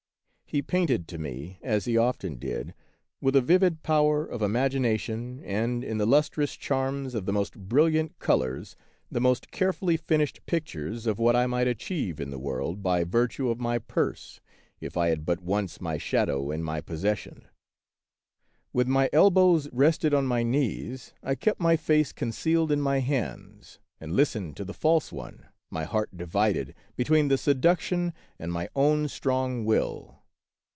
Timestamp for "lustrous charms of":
6.05-7.25